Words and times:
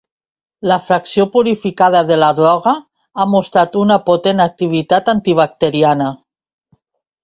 La 0.69 0.77
fracció 0.85 1.25
purificada 1.35 2.01
de 2.13 2.17
la 2.23 2.31
droga 2.41 2.75
ha 3.25 3.29
mostrat 3.37 3.81
una 3.85 4.01
potent 4.11 4.45
activitat 4.51 5.17
antibacteriana. 5.19 6.15